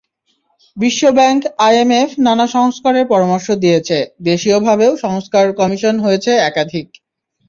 [0.77, 3.97] বিশ্বব্যাংক, আইএমএফ নানা সংস্কারের পরামর্শ দিয়েছে,
[4.21, 6.87] দেশীয়ভাবেও সংস্কার কমিশন হয়েছে একাধিক।